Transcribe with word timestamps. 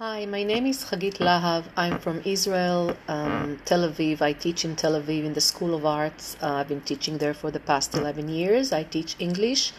Hi, 0.00 0.26
my 0.26 0.44
name 0.44 0.66
is 0.66 0.84
Chagit 0.84 1.16
Lahav. 1.18 1.64
I'm 1.76 1.98
from 1.98 2.22
Israel, 2.24 2.96
um, 3.08 3.58
Tel 3.64 3.80
Aviv. 3.80 4.22
I 4.22 4.32
teach 4.32 4.64
in 4.64 4.76
Tel 4.76 4.92
Aviv 4.92 5.24
in 5.24 5.32
the 5.32 5.40
School 5.40 5.74
of 5.74 5.84
Arts. 5.84 6.36
Uh, 6.40 6.52
I've 6.52 6.68
been 6.68 6.82
teaching 6.82 7.18
there 7.18 7.34
for 7.34 7.50
the 7.50 7.58
past 7.58 7.96
11 7.96 8.28
years. 8.28 8.72
I 8.72 8.84
teach 8.84 9.16
English. 9.18 9.72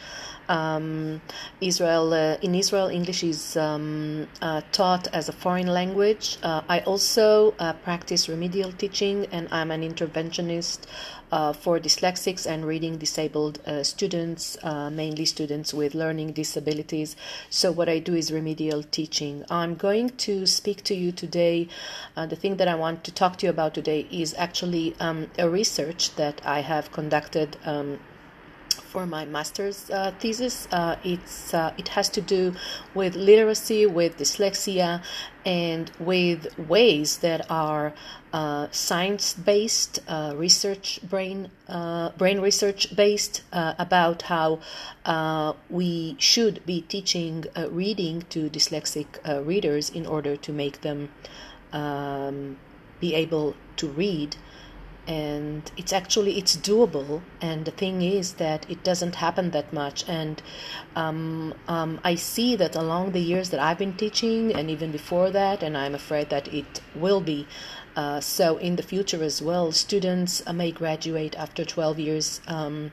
Um, 0.49 1.21
Israel 1.61 2.11
uh, 2.11 2.37
in 2.41 2.55
Israel, 2.55 2.87
English 2.87 3.23
is 3.23 3.55
um, 3.55 4.27
uh, 4.41 4.61
taught 4.71 5.07
as 5.13 5.29
a 5.29 5.31
foreign 5.31 5.67
language. 5.67 6.39
Uh, 6.41 6.61
I 6.67 6.79
also 6.79 7.53
uh, 7.59 7.73
practice 7.73 8.27
remedial 8.27 8.71
teaching, 8.71 9.27
and 9.31 9.47
I'm 9.51 9.69
an 9.69 9.83
interventionist 9.83 10.87
uh, 11.31 11.53
for 11.53 11.79
dyslexics 11.79 12.47
and 12.47 12.65
reading 12.65 12.97
disabled 12.97 13.59
uh, 13.67 13.83
students, 13.83 14.57
mainly 14.63 15.25
students 15.25 15.71
with 15.71 15.93
learning 15.93 16.31
disabilities. 16.33 17.15
So 17.51 17.71
what 17.71 17.87
I 17.87 17.99
do 17.99 18.15
is 18.15 18.31
remedial 18.31 18.81
teaching. 18.81 19.45
I'm 19.51 19.75
going 19.75 20.09
to 20.25 20.47
speak 20.47 20.83
to 20.85 20.95
you 20.95 21.11
today. 21.11 21.67
the 22.15 22.35
thing 22.35 22.57
that 22.57 22.67
I 22.67 22.75
want 22.75 23.03
to 23.03 23.11
talk 23.11 23.37
to 23.37 23.45
you 23.45 23.51
about 23.51 23.75
today 23.75 24.07
is 24.11 24.33
actually 24.37 24.95
um, 24.99 25.29
a 25.37 25.47
research 25.47 26.15
that 26.15 26.41
I 26.43 26.61
have 26.61 26.91
conducted. 26.91 27.55
For 28.89 29.05
my 29.05 29.23
master's 29.23 29.87
uh, 29.91 30.13
thesis. 30.19 30.67
Uh, 30.71 30.95
it's 31.03 31.53
uh, 31.53 31.73
it 31.77 31.89
has 31.89 32.09
to 32.09 32.21
do 32.21 32.55
with 32.95 33.15
literacy, 33.15 33.85
with 33.85 34.17
dyslexia, 34.17 35.03
and 35.45 35.91
with 35.99 36.57
ways 36.57 37.17
that 37.17 37.45
are 37.51 37.93
uh, 38.33 38.67
science-based, 38.71 39.99
uh, 40.07 40.33
research 40.35 40.99
brain 41.07 41.51
brain 42.17 42.39
research 42.41 42.95
based 42.95 43.43
about 43.53 44.23
how 44.23 44.59
we 45.69 46.15
should 46.17 46.65
be 46.65 46.81
teaching 46.81 47.45
reading 47.69 48.23
to 48.31 48.49
dyslexic 48.49 49.05
readers 49.45 49.91
in 49.91 50.07
order 50.07 50.35
to 50.35 50.51
make 50.51 50.81
them 50.81 51.09
um, 51.73 52.57
be 52.99 53.13
able 53.13 53.55
to 53.77 53.87
read 53.87 54.35
and 55.07 55.71
it's 55.77 55.93
actually 55.93 56.37
it's 56.37 56.55
doable. 56.55 57.21
And 57.41 57.65
the 57.65 57.71
thing 57.71 58.01
is 58.01 58.33
that 58.33 58.69
it 58.69 58.83
doesn't 58.83 59.15
happen 59.15 59.51
that 59.51 59.73
much. 59.73 60.07
And 60.07 60.41
um, 60.95 61.53
um, 61.67 61.99
i 62.03 62.15
see 62.15 62.55
that 62.55 62.75
along 62.75 63.11
the 63.11 63.19
years 63.19 63.49
that 63.49 63.59
i've 63.59 63.77
been 63.77 63.93
teaching 63.93 64.53
and 64.53 64.69
even 64.69 64.91
before 64.91 65.29
that 65.31 65.63
and 65.63 65.77
i'm 65.77 65.95
afraid 65.95 66.29
that 66.29 66.47
it 66.53 66.81
will 66.95 67.21
be 67.21 67.47
uh, 67.95 68.19
so 68.19 68.57
in 68.57 68.75
the 68.75 68.83
future 68.83 69.23
as 69.23 69.41
well 69.41 69.71
students 69.71 70.41
uh, 70.45 70.53
may 70.53 70.71
graduate 70.71 71.35
after 71.37 71.63
12 71.65 71.99
years 71.99 72.41
um, 72.47 72.91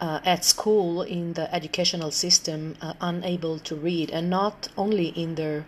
uh, 0.00 0.20
at 0.24 0.44
school 0.44 1.02
in 1.02 1.34
the 1.34 1.52
educational 1.54 2.10
system 2.10 2.74
uh, 2.80 2.94
unable 3.00 3.58
to 3.58 3.74
read 3.76 4.10
and 4.10 4.30
not 4.30 4.68
only 4.76 5.08
in 5.08 5.34
their 5.34 5.66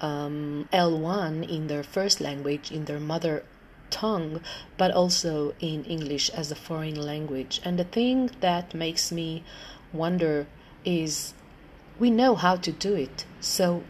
um, 0.00 0.66
L1 0.72 1.46
in 1.46 1.66
their 1.66 1.82
first 1.82 2.22
language, 2.22 2.72
in 2.72 2.86
their 2.86 2.98
mother 2.98 3.44
tongue, 3.90 4.40
but 4.76 4.90
also 4.90 5.54
in 5.60 5.84
English 5.84 6.30
as 6.30 6.50
a 6.50 6.54
foreign 6.54 7.00
language. 7.00 7.60
And 7.64 7.78
the 7.78 7.84
thing 7.84 8.30
that 8.40 8.74
makes 8.74 9.12
me 9.12 9.42
wonder 9.92 10.46
is 10.84 11.34
we 11.98 12.10
know 12.10 12.34
how 12.34 12.56
to 12.56 12.72
do 12.72 12.94
it. 12.94 13.26
So 13.40 13.82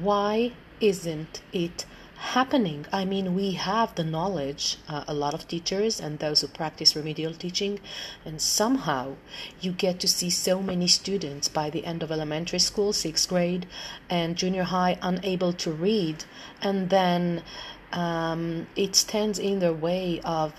why 0.00 0.52
isn't 0.80 1.42
it 1.52 1.84
happening? 2.16 2.86
I 2.92 3.04
mean, 3.06 3.34
we 3.34 3.52
have 3.52 3.94
the 3.94 4.04
knowledge, 4.04 4.76
uh, 4.88 5.04
a 5.08 5.14
lot 5.14 5.32
of 5.32 5.48
teachers 5.48 6.00
and 6.00 6.18
those 6.18 6.42
who 6.42 6.48
practice 6.48 6.94
remedial 6.94 7.32
teaching, 7.32 7.80
and 8.26 8.40
somehow 8.40 9.16
you 9.60 9.72
get 9.72 10.00
to 10.00 10.08
see 10.08 10.30
so 10.30 10.62
many 10.62 10.86
students 10.86 11.48
by 11.48 11.70
the 11.70 11.84
end 11.84 12.02
of 12.02 12.12
elementary 12.12 12.58
school, 12.58 12.92
sixth 12.92 13.28
grade, 13.28 13.66
and 14.10 14.36
junior 14.36 14.64
high 14.64 14.98
unable 15.00 15.52
to 15.54 15.70
read, 15.70 16.24
and 16.60 16.90
then 16.90 17.42
um, 17.92 18.66
it 18.76 18.94
stands 18.94 19.38
in 19.38 19.58
their 19.58 19.72
way 19.72 20.20
of 20.24 20.52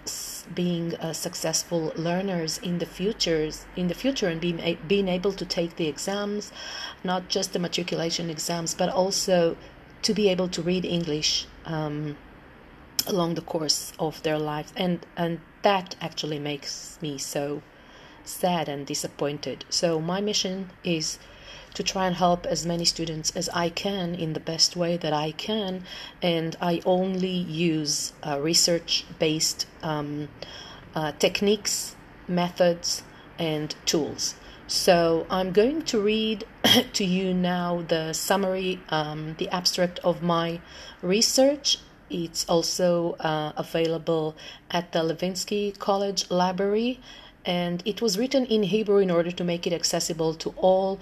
being 0.54 0.96
uh, 0.96 1.14
successful 1.14 1.94
learners 1.96 2.58
in 2.58 2.80
the 2.80 2.86
futures 2.86 3.66
in 3.76 3.88
the 3.88 3.94
future 3.94 4.28
and 4.28 4.42
being, 4.42 4.60
a- 4.60 4.78
being 4.88 5.08
able 5.08 5.32
to 5.32 5.46
take 5.46 5.76
the 5.78 5.88
exams 5.88 6.52
not 7.04 7.30
just 7.30 7.54
the 7.54 7.60
matriculation 7.60 8.30
exams 8.30 8.74
but 8.74 8.90
also 8.90 9.56
to 10.02 10.14
be 10.14 10.28
able 10.28 10.48
to 10.50 10.62
read 10.62 10.84
english 10.84 11.46
um, 11.66 12.18
along 13.08 13.36
the 13.36 13.42
course 13.42 13.94
of 14.00 14.22
their 14.24 14.38
lives. 14.38 14.72
And 14.76 15.06
and 15.18 15.40
that 15.62 15.96
actually 16.02 16.40
makes 16.40 16.98
me 17.02 17.18
so 17.18 17.62
sad 18.24 18.70
and 18.70 18.86
disappointed. 18.86 19.66
So 19.70 20.00
my 20.00 20.22
mission 20.22 20.72
is 20.84 21.18
to 21.74 21.84
try 21.84 22.08
and 22.08 22.16
help 22.16 22.46
as 22.46 22.66
many 22.66 22.86
students 22.86 23.32
as 23.36 23.50
I 23.50 23.70
can 23.70 24.16
in 24.16 24.34
the 24.34 24.40
best 24.40 24.76
way 24.76 24.98
that 24.98 25.14
I 25.14 25.32
can. 25.32 25.84
And 26.22 26.56
I 26.62 26.82
only 26.86 27.30
use 27.30 28.14
uh, 28.26 28.40
research 28.40 29.06
based 29.20 29.66
um, 29.84 30.30
uh, 30.96 31.14
techniques, 31.14 31.96
methods, 32.28 33.04
and 33.40 33.74
tools. 33.86 34.36
So 34.68 35.26
I'm 35.30 35.52
going 35.52 35.82
to 35.84 36.00
read 36.00 36.46
to 36.94 37.04
you 37.04 37.34
now 37.34 37.84
the 37.88 38.14
summary, 38.14 38.80
um, 38.90 39.36
the 39.38 39.50
abstract 39.50 40.00
of 40.00 40.22
my 40.22 40.62
research. 41.02 41.80
It's 42.10 42.46
also 42.48 43.14
uh, 43.20 43.54
available 43.58 44.36
at 44.70 44.92
the 44.92 45.00
Levinsky 45.00 45.78
College 45.78 46.30
Library, 46.30 47.00
and 47.46 47.82
it 47.86 48.02
was 48.02 48.18
written 48.18 48.46
in 48.46 48.64
Hebrew 48.64 48.98
in 48.98 49.10
order 49.10 49.32
to 49.32 49.44
make 49.44 49.66
it 49.66 49.74
accessible 49.74 50.34
to 50.36 50.54
all 50.58 51.00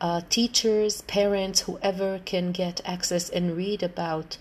uh, 0.00 0.22
teachers, 0.28 1.02
parents, 1.02 1.60
whoever 1.60 2.20
can 2.24 2.52
get 2.52 2.80
access 2.84 3.28
and 3.28 3.56
read 3.56 3.82
about 3.82 4.38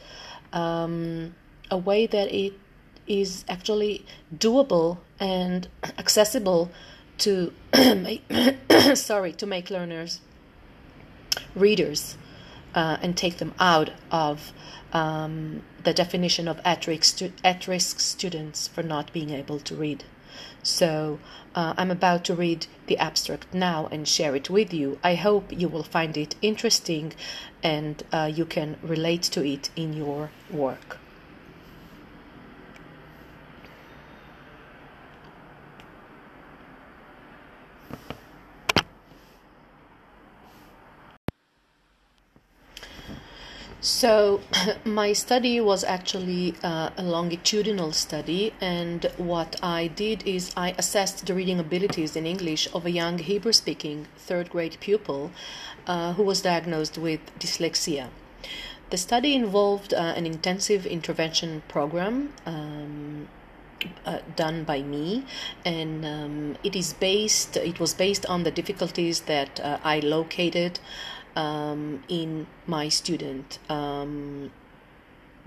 um, 0.53 1.35
a 1.69 1.77
way 1.77 2.07
that 2.07 2.33
it 2.33 2.53
is 3.07 3.43
actually 3.49 4.05
doable 4.35 4.97
and 5.19 5.67
accessible 5.97 6.71
to 7.19 7.53
sorry 8.95 9.33
to 9.33 9.45
make 9.45 9.69
learners 9.69 10.21
readers 11.55 12.17
uh, 12.73 12.97
and 13.01 13.15
take 13.17 13.37
them 13.37 13.53
out 13.59 13.91
of 14.11 14.53
um, 14.93 15.61
the 15.83 15.93
definition 15.93 16.47
of 16.47 16.59
at-risk, 16.65 17.03
stu- 17.03 17.33
at-risk 17.43 17.99
students 17.99 18.67
for 18.67 18.83
not 18.83 19.11
being 19.13 19.29
able 19.29 19.59
to 19.59 19.75
read. 19.75 20.03
So 20.63 21.19
uh, 21.55 21.73
I'm 21.77 21.91
about 21.91 22.23
to 22.25 22.35
read 22.35 22.67
the 22.87 22.97
abstract 22.97 23.53
now 23.53 23.87
and 23.91 24.07
share 24.07 24.35
it 24.35 24.49
with 24.49 24.73
you. 24.73 24.99
I 25.03 25.15
hope 25.15 25.51
you 25.51 25.67
will 25.67 25.83
find 25.83 26.15
it 26.15 26.35
interesting 26.41 27.13
and 27.63 28.03
uh, 28.11 28.31
you 28.33 28.45
can 28.45 28.77
relate 28.81 29.23
to 29.23 29.45
it 29.45 29.69
in 29.75 29.93
your 29.93 30.29
work. 30.51 30.99
So, 43.83 44.41
my 44.85 45.11
study 45.13 45.59
was 45.59 45.83
actually 45.83 46.53
uh, 46.61 46.91
a 46.95 47.01
longitudinal 47.01 47.93
study, 47.93 48.53
and 48.61 49.11
what 49.17 49.55
I 49.63 49.87
did 49.87 50.21
is 50.27 50.53
I 50.55 50.75
assessed 50.77 51.25
the 51.25 51.33
reading 51.33 51.59
abilities 51.59 52.15
in 52.15 52.27
English 52.27 52.67
of 52.75 52.85
a 52.85 52.91
young 52.91 53.17
Hebrew 53.17 53.53
speaking 53.53 54.07
third 54.17 54.51
grade 54.51 54.77
pupil 54.81 55.31
uh, 55.87 56.13
who 56.13 56.21
was 56.21 56.43
diagnosed 56.43 56.99
with 56.99 57.21
dyslexia. 57.39 58.09
The 58.91 58.97
study 58.97 59.33
involved 59.33 59.95
uh, 59.95 60.13
an 60.15 60.27
intensive 60.27 60.85
intervention 60.85 61.63
program. 61.67 62.33
Um, 62.45 63.29
uh, 64.05 64.19
done 64.35 64.63
by 64.63 64.83
me 64.83 65.25
and 65.65 66.05
um, 66.05 66.55
it 66.63 66.75
is 66.75 66.93
based 66.93 67.57
it 67.57 67.79
was 67.79 67.95
based 67.95 68.27
on 68.27 68.43
the 68.43 68.51
difficulties 68.51 69.21
that 69.21 69.59
uh, 69.59 69.79
i 69.83 69.97
located 69.97 70.79
um, 71.35 72.03
in 72.07 72.47
my 72.67 72.89
student. 72.89 73.59
Um, 73.69 74.51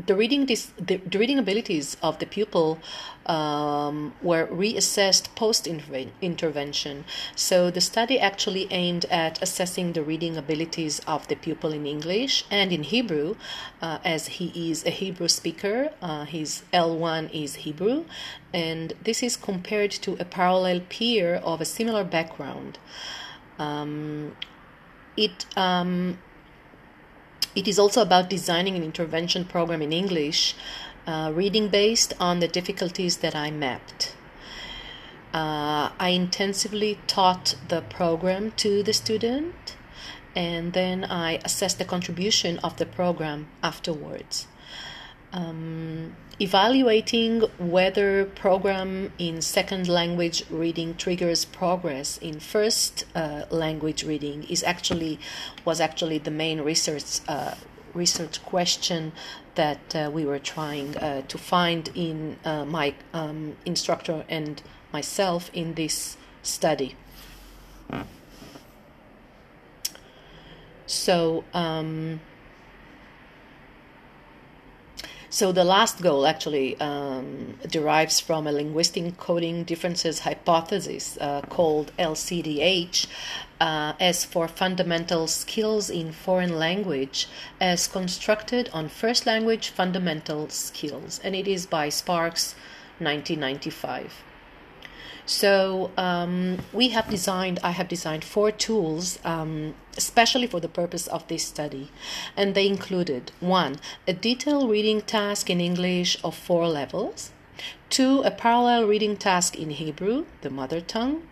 the 0.06 0.14
reading 0.14 0.46
this 0.46 0.72
the, 0.78 0.96
the, 0.96 1.18
reading 1.18 1.38
abilities 1.38 1.96
of 2.02 2.18
the 2.18 2.26
pupil 2.26 2.78
um, 3.26 4.12
were 4.22 4.46
reassessed 4.46 5.34
post 5.34 5.66
intervention. 5.66 7.04
So 7.36 7.70
the 7.70 7.80
study 7.80 8.18
actually 8.18 8.66
aimed 8.70 9.04
at 9.06 9.42
assessing 9.42 9.92
the 9.92 10.02
reading 10.02 10.36
abilities 10.36 11.00
of 11.06 11.28
the 11.28 11.36
pupil 11.36 11.72
in 11.72 11.86
English 11.86 12.44
and 12.50 12.72
in 12.72 12.82
Hebrew, 12.82 13.36
uh, 13.80 13.98
as 14.04 14.26
he 14.26 14.70
is 14.70 14.84
a 14.84 14.90
Hebrew 14.90 15.28
speaker. 15.28 15.92
Uh, 16.02 16.24
his 16.24 16.64
L1 16.72 17.30
is 17.32 17.54
Hebrew, 17.56 18.04
and 18.52 18.92
this 19.02 19.22
is 19.22 19.36
compared 19.36 19.90
to 19.92 20.16
a 20.20 20.24
parallel 20.24 20.80
peer 20.88 21.36
of 21.36 21.60
a 21.60 21.64
similar 21.64 22.04
background. 22.04 22.78
Um, 23.58 24.36
it 25.16 25.46
um, 25.56 26.18
it 27.54 27.68
is 27.68 27.78
also 27.78 28.02
about 28.02 28.28
designing 28.28 28.76
an 28.76 28.82
intervention 28.82 29.44
program 29.44 29.80
in 29.80 29.92
English, 29.92 30.54
uh, 31.06 31.30
reading 31.34 31.68
based 31.68 32.12
on 32.18 32.40
the 32.40 32.48
difficulties 32.48 33.18
that 33.18 33.34
I 33.34 33.50
mapped. 33.50 34.14
Uh, 35.32 35.90
I 35.98 36.10
intensively 36.10 36.98
taught 37.06 37.56
the 37.68 37.82
program 37.82 38.52
to 38.56 38.82
the 38.82 38.92
student, 38.92 39.76
and 40.34 40.72
then 40.72 41.04
I 41.04 41.40
assess 41.44 41.74
the 41.74 41.84
contribution 41.84 42.58
of 42.58 42.76
the 42.76 42.86
program 42.86 43.48
afterwards. 43.62 44.46
Um, 45.34 46.14
evaluating 46.40 47.40
whether 47.58 48.24
program 48.24 49.12
in 49.18 49.42
second 49.42 49.88
language 49.88 50.44
reading 50.48 50.94
triggers 50.94 51.44
progress 51.44 52.18
in 52.18 52.38
first 52.38 53.04
uh, 53.16 53.42
language 53.50 54.04
reading 54.04 54.44
is 54.44 54.62
actually 54.62 55.18
was 55.64 55.80
actually 55.80 56.18
the 56.18 56.30
main 56.30 56.60
research 56.60 57.20
uh, 57.26 57.56
research 57.94 58.44
question 58.44 59.12
that 59.56 59.94
uh, 59.96 60.08
we 60.12 60.24
were 60.24 60.38
trying 60.38 60.96
uh, 60.98 61.22
to 61.22 61.36
find 61.36 61.90
in 61.96 62.36
uh, 62.44 62.64
my 62.64 62.94
um, 63.12 63.56
instructor 63.64 64.24
and 64.28 64.62
myself 64.92 65.50
in 65.52 65.74
this 65.74 66.16
study. 66.42 66.94
So. 70.86 71.42
Um, 71.52 72.20
so 75.34 75.50
the 75.50 75.64
last 75.64 76.00
goal 76.00 76.28
actually 76.28 76.78
um, 76.78 77.58
derives 77.68 78.20
from 78.20 78.46
a 78.46 78.52
linguistic 78.52 79.16
coding 79.16 79.64
differences 79.64 80.20
hypothesis 80.20 81.18
uh, 81.20 81.40
called 81.48 81.90
LCDH, 81.98 83.08
uh, 83.60 83.94
as 83.98 84.24
for 84.24 84.46
fundamental 84.46 85.26
skills 85.26 85.90
in 85.90 86.12
foreign 86.12 86.56
language, 86.56 87.26
as 87.60 87.88
constructed 87.88 88.70
on 88.72 88.88
first 88.88 89.26
language 89.26 89.70
fundamental 89.70 90.48
skills, 90.50 91.20
and 91.24 91.34
it 91.34 91.48
is 91.48 91.66
by 91.66 91.88
Sparks, 91.88 92.54
1995. 93.00 94.22
So 95.26 95.90
um, 95.96 96.58
we 96.72 96.88
have 96.90 97.08
designed, 97.08 97.58
I 97.62 97.70
have 97.70 97.88
designed 97.88 98.24
four 98.24 98.50
tools, 98.50 99.18
um, 99.24 99.74
especially 99.96 100.46
for 100.46 100.60
the 100.60 100.68
purpose 100.68 101.06
of 101.06 101.26
this 101.28 101.44
study, 101.44 101.90
and 102.36 102.54
they 102.54 102.66
included 102.66 103.32
one, 103.40 103.76
a 104.06 104.12
detailed 104.12 104.70
reading 104.70 105.00
task 105.00 105.48
in 105.48 105.60
English 105.62 106.18
of 106.22 106.36
four 106.36 106.68
levels, 106.68 107.30
two, 107.88 108.20
a 108.20 108.30
parallel 108.30 108.86
reading 108.86 109.16
task 109.16 109.56
in 109.56 109.70
Hebrew, 109.70 110.26
the 110.42 110.50
mother 110.50 110.82
tongue, 110.82 111.22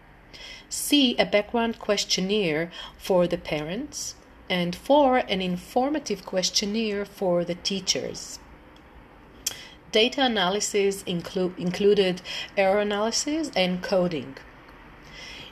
C, 0.71 1.15
a 1.19 1.27
background 1.27 1.79
questionnaire 1.79 2.71
for 2.97 3.27
the 3.27 3.37
parents, 3.37 4.15
and 4.49 4.75
four, 4.75 5.19
an 5.19 5.43
informative 5.43 6.25
questionnaire 6.25 7.05
for 7.05 7.45
the 7.45 7.57
teachers. 7.57 8.39
Data 9.93 10.25
analysis 10.25 11.03
inclu- 11.03 11.57
included 11.59 12.23
error 12.57 12.81
analysis 12.81 13.51
and 13.55 13.83
coding, 13.83 14.39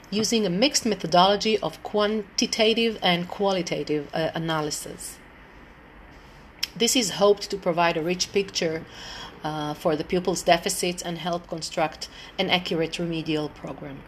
using 0.09 0.47
a 0.47 0.49
mixed 0.49 0.83
methodology 0.83 1.59
of 1.59 1.81
quantitative 1.83 2.97
and 3.03 3.27
qualitative 3.27 4.09
uh, 4.13 4.31
analysis. 4.33 5.19
This 6.75 6.95
is 6.95 7.11
hoped 7.11 7.51
to 7.51 7.57
provide 7.57 7.97
a 7.97 8.01
rich 8.01 8.31
picture 8.31 8.83
uh, 9.43 9.75
for 9.75 9.95
the 9.95 10.03
pupil's 10.03 10.41
deficits 10.41 11.03
and 11.03 11.19
help 11.19 11.47
construct 11.47 12.09
an 12.39 12.49
accurate 12.49 12.97
remedial 12.97 13.49
program. 13.49 13.99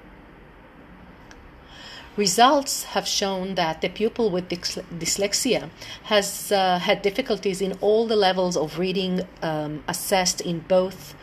Results 2.15 2.83
have 2.83 3.07
shown 3.07 3.56
that 3.56 3.81
the 3.81 3.89
pupil 3.89 4.30
with 4.30 4.48
dyslexia 4.48 5.71
has 6.04 6.51
uh, 6.51 6.77
had 6.77 7.01
difficulties 7.01 7.60
in 7.60 7.74
all 7.81 8.06
the 8.06 8.15
levels 8.15 8.56
of 8.56 8.77
reading 8.77 9.21
um, 9.42 9.83
assessed 9.88 10.39
in 10.39 10.60
both 10.60 11.15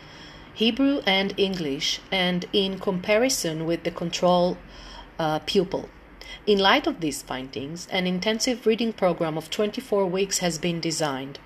Hebrew 0.53 1.01
and 1.07 1.33
English, 1.39 2.01
and 2.11 2.45
in 2.53 2.81
comparison 2.81 3.67
with 3.67 3.85
the 3.85 3.93
control 3.93 4.59
uh, 5.19 5.39
pupil. 5.39 5.89
In 6.45 6.59
light 6.59 6.89
of 6.89 7.01
these 7.01 7.23
findings, 7.23 7.87
an 7.93 8.09
intensive 8.09 8.67
reading 8.67 8.93
program 8.93 9.39
of 9.39 9.49
24 9.49 10.07
weeks 10.07 10.39
has 10.39 10.59
been 10.59 10.81
designed 10.81 11.39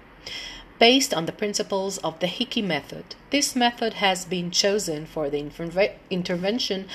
based 0.85 1.15
on 1.15 1.25
the 1.25 1.33
principles 1.33 1.97
of 2.09 2.19
the 2.21 2.27
Hickey 2.27 2.61
method. 2.61 3.05
This 3.31 3.57
method 3.57 3.95
has 3.95 4.27
been 4.27 4.51
chosen 4.51 5.07
for 5.07 5.31
the 5.31 5.39
intervention 6.11 6.89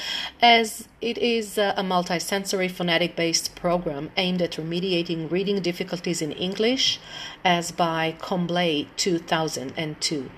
as 0.44 0.88
it 1.02 1.18
is 1.18 1.58
a 1.58 1.84
multisensory 1.94 2.70
phonetic 2.70 3.16
based 3.16 3.56
program 3.56 4.12
aimed 4.16 4.44
at 4.44 4.58
remediating 4.62 5.32
reading 5.32 5.60
difficulties 5.60 6.22
in 6.22 6.32
English 6.34 7.00
as 7.44 7.72
by 7.72 8.16
Combley 8.20 8.90
2002. 8.96 10.30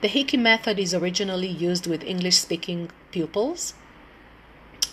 The 0.00 0.08
Hickey 0.08 0.38
method 0.38 0.78
is 0.78 0.94
originally 0.94 1.52
used 1.68 1.86
with 1.86 2.02
English 2.04 2.38
speaking 2.38 2.88
pupils 3.10 3.74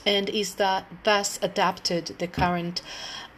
and 0.05 0.27
is 0.27 0.55
that 0.55 0.83
thus 1.05 1.39
adapted 1.41 2.07
the 2.19 2.27
current 2.27 2.81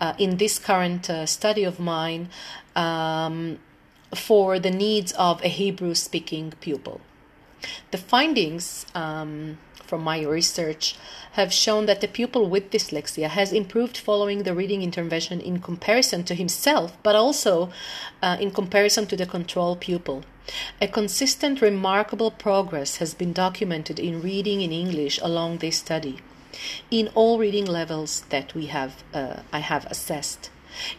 uh, 0.02 0.16
in 0.18 0.38
this 0.38 0.58
current 0.58 1.12
uh, 1.12 1.28
study 1.28 1.64
of 1.64 1.80
mine 1.80 2.30
um, 2.76 3.60
for 4.16 4.60
the 4.60 4.72
needs 4.72 5.12
of 5.14 5.44
a 5.44 5.48
Hebrew 5.48 5.96
speaking 5.96 6.54
pupil. 6.60 7.02
The 7.92 7.98
findings 7.98 8.86
um, 8.94 9.58
from 9.86 10.04
my 10.04 10.22
research 10.24 10.96
have 11.34 11.54
shown 11.54 11.86
that 11.86 12.02
the 12.02 12.08
pupil 12.08 12.50
with 12.50 12.72
dyslexia 12.72 13.30
has 13.30 13.54
improved 13.54 13.98
following 13.98 14.44
the 14.44 14.54
reading 14.54 14.82
intervention 14.82 15.40
in 15.40 15.60
comparison 15.60 16.24
to 16.26 16.36
himself, 16.36 16.98
but 17.04 17.16
also 17.16 17.70
uh, 18.22 18.38
in 18.40 18.52
comparison 18.52 19.06
to 19.08 19.16
the 19.16 19.26
control 19.26 19.76
pupil. 19.76 20.24
A 20.82 20.88
consistent, 20.88 21.62
remarkable 21.62 22.32
progress 22.32 22.98
has 22.98 23.14
been 23.14 23.34
documented 23.34 24.00
in 24.00 24.22
reading 24.22 24.62
in 24.62 24.72
English 24.72 25.20
along 25.22 25.60
this 25.60 25.78
study, 25.78 26.20
in 26.92 27.10
all 27.16 27.40
reading 27.40 27.66
levels 27.66 28.22
that 28.30 28.54
we 28.54 28.66
have 28.68 29.04
uh, 29.14 29.38
I 29.52 29.60
have 29.60 29.86
assessed. 29.86 30.50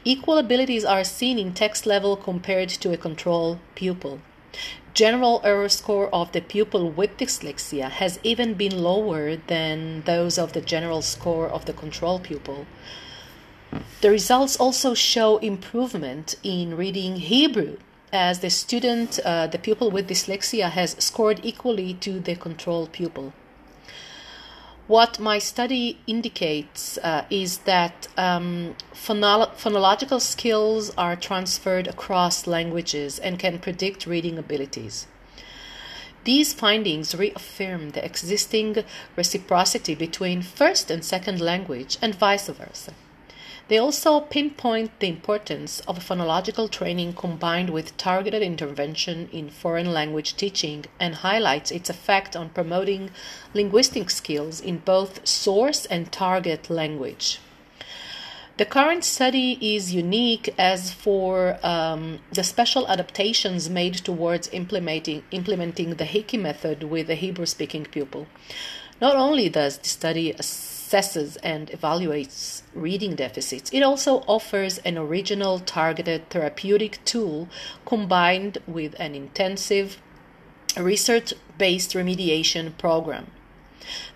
Equal 0.04 0.38
abilities 0.38 0.84
are 0.84 1.04
seen 1.04 1.38
in 1.38 1.52
text 1.52 1.86
level 1.86 2.16
compared 2.16 2.68
to 2.68 2.92
a 2.92 2.96
control 2.96 3.58
pupil. 3.74 4.20
General 4.94 5.40
error 5.42 5.68
score 5.68 6.08
of 6.14 6.30
the 6.30 6.40
pupil 6.40 6.88
with 6.88 7.16
dyslexia 7.16 7.90
has 7.90 8.20
even 8.22 8.54
been 8.54 8.82
lower 8.82 9.34
than 9.34 10.02
those 10.02 10.38
of 10.38 10.52
the 10.52 10.60
general 10.60 11.02
score 11.02 11.48
of 11.48 11.64
the 11.64 11.72
control 11.72 12.20
pupil. 12.20 12.66
The 14.00 14.10
results 14.10 14.56
also 14.56 14.94
show 14.94 15.38
improvement 15.38 16.36
in 16.44 16.76
reading 16.76 17.16
Hebrew, 17.16 17.78
as 18.12 18.38
the 18.38 18.50
student, 18.50 19.18
uh, 19.24 19.48
the 19.48 19.58
pupil 19.58 19.90
with 19.90 20.08
dyslexia, 20.08 20.70
has 20.70 20.94
scored 21.00 21.40
equally 21.42 21.94
to 21.94 22.20
the 22.20 22.36
control 22.36 22.86
pupil. 22.86 23.32
What 24.86 25.18
my 25.18 25.38
study 25.38 25.98
indicates 26.06 26.98
uh, 26.98 27.24
is 27.30 27.58
that 27.58 28.06
um, 28.18 28.76
phonolo- 28.92 29.50
phonological 29.54 30.20
skills 30.20 30.92
are 30.98 31.16
transferred 31.16 31.86
across 31.86 32.46
languages 32.46 33.18
and 33.18 33.38
can 33.38 33.60
predict 33.60 34.06
reading 34.06 34.36
abilities. 34.36 35.06
These 36.24 36.52
findings 36.52 37.14
reaffirm 37.14 37.90
the 37.90 38.04
existing 38.04 38.84
reciprocity 39.16 39.94
between 39.94 40.42
first 40.42 40.90
and 40.90 41.02
second 41.02 41.40
language 41.40 41.96
and 42.02 42.14
vice 42.14 42.48
versa. 42.48 42.92
They 43.68 43.78
also 43.78 44.20
pinpoint 44.20 45.00
the 45.00 45.08
importance 45.08 45.80
of 45.88 46.06
phonological 46.06 46.70
training 46.70 47.14
combined 47.14 47.70
with 47.70 47.96
targeted 47.96 48.42
intervention 48.42 49.30
in 49.32 49.48
foreign 49.48 49.90
language 49.90 50.36
teaching 50.36 50.84
and 51.00 51.14
highlights 51.14 51.70
its 51.70 51.88
effect 51.88 52.36
on 52.36 52.50
promoting 52.50 53.10
linguistic 53.54 54.10
skills 54.10 54.60
in 54.60 54.78
both 54.78 55.26
source 55.26 55.86
and 55.86 56.12
target 56.12 56.68
language. 56.68 57.38
The 58.56 58.66
current 58.66 59.02
study 59.02 59.58
is 59.74 59.94
unique 59.94 60.54
as 60.58 60.92
for 60.92 61.58
um, 61.64 62.20
the 62.30 62.44
special 62.44 62.86
adaptations 62.86 63.68
made 63.68 63.94
towards 63.94 64.48
implementing, 64.52 65.24
implementing 65.32 65.94
the 65.94 66.04
Hickey 66.04 66.36
method 66.36 66.84
with 66.84 67.10
a 67.10 67.16
Hebrew 67.16 67.46
speaking 67.46 67.86
pupil. 67.86 68.26
Not 69.00 69.16
only 69.16 69.48
does 69.48 69.78
the 69.78 69.88
study 69.88 70.34
assesses 70.94 71.36
and 71.42 71.68
evaluates 71.70 72.62
reading 72.74 73.16
deficits, 73.16 73.70
it 73.72 73.82
also 73.82 74.22
offers 74.26 74.78
an 74.78 74.96
original 74.96 75.58
targeted 75.58 76.28
therapeutic 76.30 77.04
tool 77.04 77.48
combined 77.84 78.58
with 78.66 78.94
an 78.98 79.14
intensive 79.14 79.98
research 80.76 81.34
based 81.58 81.92
remediation 81.94 82.76
program. 82.78 83.26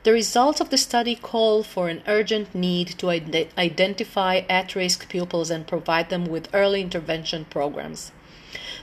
The 0.04 0.12
results 0.12 0.60
of 0.60 0.70
the 0.70 0.78
study 0.78 1.14
call 1.14 1.62
for 1.62 1.88
an 1.88 2.02
urgent 2.06 2.54
need 2.54 2.88
to 2.98 3.10
identify 3.10 4.42
at 4.48 4.74
risk 4.74 5.08
pupils 5.08 5.50
and 5.50 5.66
provide 5.66 6.08
them 6.08 6.24
with 6.24 6.48
early 6.54 6.80
intervention 6.80 7.44
programs. 7.44 8.12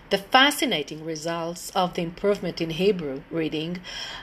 The 0.10 0.18
fascinating 0.18 1.04
results 1.04 1.72
of 1.72 1.94
the 1.94 2.02
improvement 2.02 2.62
in 2.62 2.72
Hebrew 2.72 3.22
reading, 3.32 3.80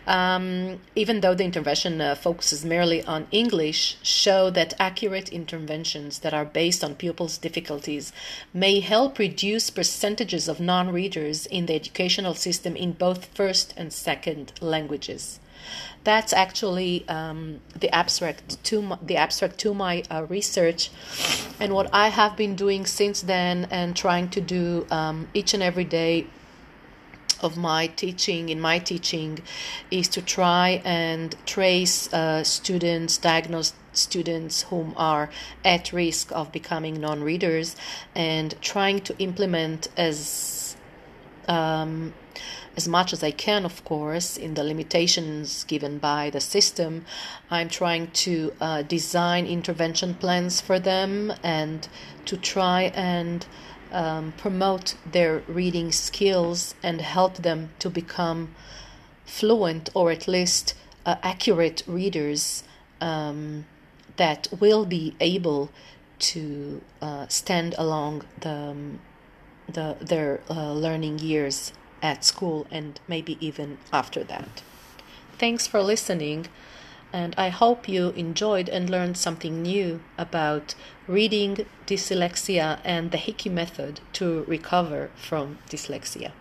um, 0.06 0.80
even 0.94 1.20
though 1.20 1.34
the 1.34 1.44
intervention 1.44 2.00
uh, 2.00 2.14
focuses 2.14 2.64
merely 2.64 3.02
on 3.04 3.26
English, 3.30 3.96
show 4.02 4.50
that 4.50 4.74
accurate 4.78 5.28
interventions 5.28 6.20
that 6.20 6.34
are 6.34 6.44
based 6.44 6.82
on 6.82 6.94
pupils' 6.94 7.38
difficulties 7.38 8.12
may 8.54 8.80
help 8.80 9.18
reduce 9.18 9.70
percentages 9.70 10.48
of 10.48 10.60
non 10.60 10.92
readers 10.92 11.46
in 11.46 11.66
the 11.66 11.74
educational 11.74 12.34
system 12.34 12.76
in 12.76 12.92
both 12.92 13.26
first 13.34 13.74
and 13.76 13.92
second 13.92 14.52
languages. 14.60 15.40
That's 16.04 16.32
actually 16.32 17.06
um, 17.08 17.60
the 17.78 17.94
abstract 17.94 18.62
to 18.64 18.82
my, 18.82 18.98
the 19.02 19.16
abstract 19.16 19.58
to 19.58 19.74
my 19.74 20.02
uh, 20.10 20.26
research, 20.28 20.90
and 21.60 21.72
what 21.74 21.88
I 21.92 22.08
have 22.08 22.36
been 22.36 22.56
doing 22.56 22.86
since 22.86 23.22
then, 23.22 23.68
and 23.70 23.96
trying 23.96 24.28
to 24.30 24.40
do 24.40 24.86
um, 24.90 25.28
each 25.34 25.54
and 25.54 25.62
every 25.62 25.84
day 25.84 26.26
of 27.42 27.56
my 27.56 27.88
teaching 27.88 28.48
in 28.48 28.60
my 28.60 28.78
teaching 28.78 29.40
is 29.90 30.08
to 30.08 30.22
try 30.22 30.80
and 30.84 31.34
trace 31.44 32.12
uh, 32.12 32.42
students 32.44 33.18
diagnose 33.18 33.74
students 33.92 34.62
whom 34.62 34.94
are 34.96 35.28
at 35.64 35.92
risk 35.92 36.30
of 36.32 36.50
becoming 36.52 37.00
non-readers 37.00 37.76
and 38.14 38.54
trying 38.62 39.00
to 39.00 39.14
implement 39.18 39.88
as 39.96 40.76
um, 41.48 42.14
as 42.76 42.88
much 42.88 43.12
as 43.12 43.22
I 43.22 43.30
can, 43.30 43.64
of 43.64 43.84
course, 43.84 44.36
in 44.36 44.54
the 44.54 44.64
limitations 44.64 45.64
given 45.64 45.98
by 45.98 46.30
the 46.30 46.40
system. 46.40 47.04
I'm 47.50 47.68
trying 47.68 48.10
to 48.10 48.52
uh, 48.60 48.82
design 48.82 49.46
intervention 49.46 50.14
plans 50.14 50.60
for 50.60 50.78
them 50.78 51.32
and 51.42 51.86
to 52.24 52.36
try 52.36 52.92
and 52.94 53.46
um, 53.92 54.32
promote 54.38 54.94
their 55.10 55.42
reading 55.46 55.92
skills 55.92 56.74
and 56.82 57.00
help 57.00 57.36
them 57.36 57.70
to 57.78 57.90
become 57.90 58.54
fluent 59.26 59.90
or 59.94 60.10
at 60.10 60.26
least 60.26 60.74
uh, 61.04 61.16
accurate 61.22 61.82
readers 61.86 62.64
um, 63.00 63.66
that 64.16 64.48
will 64.60 64.86
be 64.86 65.14
able 65.20 65.70
to 66.18 66.80
uh, 67.00 67.26
stand 67.28 67.74
along 67.76 68.22
the, 68.40 68.50
um, 68.50 69.00
the 69.68 69.96
their 70.00 70.40
uh, 70.48 70.72
learning 70.72 71.18
years 71.18 71.72
at 72.02 72.24
school 72.24 72.66
and 72.70 73.00
maybe 73.08 73.38
even 73.40 73.78
after 73.92 74.24
that. 74.24 74.62
Thanks 75.38 75.66
for 75.66 75.80
listening 75.80 76.48
and 77.12 77.34
I 77.36 77.50
hope 77.50 77.88
you 77.88 78.10
enjoyed 78.10 78.68
and 78.68 78.88
learned 78.88 79.18
something 79.18 79.62
new 79.62 80.00
about 80.16 80.74
reading 81.06 81.66
dyslexia 81.86 82.80
and 82.84 83.10
the 83.10 83.18
Hickey 83.18 83.50
method 83.50 84.00
to 84.14 84.44
recover 84.44 85.10
from 85.14 85.58
dyslexia. 85.68 86.32